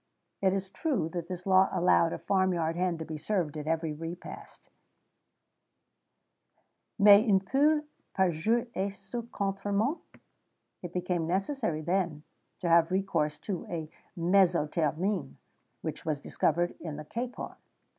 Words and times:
It 0.41 0.51
is 0.53 0.67
true 0.69 1.09
that 1.13 1.27
this 1.27 1.45
law 1.45 1.69
allowed 1.71 2.11
a 2.11 2.17
farm 2.17 2.53
yard 2.55 2.75
hen 2.75 2.97
to 2.97 3.05
be 3.05 3.19
served 3.19 3.55
at 3.55 3.67
every 3.67 3.93
repast[XVII 3.93 4.69
25] 6.97 6.97
mais 6.97 7.23
une 7.29 7.39
poule 7.39 7.83
par 8.15 8.31
jour 8.31 8.65
est 8.75 8.97
ce 8.99 9.21
contentement? 9.31 9.99
It 10.81 10.91
became 10.91 11.27
necessary, 11.27 11.81
then, 11.83 12.23
to 12.61 12.67
have 12.67 12.89
recourse 12.89 13.37
to 13.41 13.67
a 13.67 13.91
mezzo 14.15 14.65
termine, 14.65 15.37
which 15.81 16.03
was 16.03 16.19
discovered 16.19 16.73
in 16.79 16.95
the 16.95 17.05
capon. 17.05 17.53